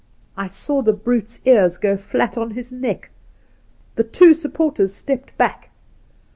I 0.35 0.47
saw 0.47 0.81
the 0.81 0.93
brute's 0.93 1.39
ears 1.45 1.77
go 1.77 1.95
flat 1.95 2.35
on 2.35 2.49
his 2.49 2.71
neck. 2.71 3.11
The 3.95 4.03
two 4.03 4.33
supporters 4.33 4.95
stepped 4.95 5.37
back. 5.37 5.69